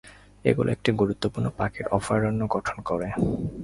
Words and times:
এগুলি 0.45 0.69
একটি 0.71 0.89
গুরুত্বপূর্ণ 0.91 1.47
পাখির 1.57 1.85
অভয়ারণ্য 1.87 2.41
গঠন 2.55 2.77
করে। 2.89 3.07